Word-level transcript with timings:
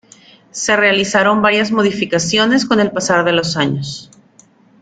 Se 0.49 0.75
realizaron 0.75 1.43
varias 1.43 1.71
modificaciones 1.71 2.65
con 2.65 2.79
el 2.79 2.89
pasar 2.89 3.23
de 3.23 3.33
los 3.33 3.55
años. 3.55 4.09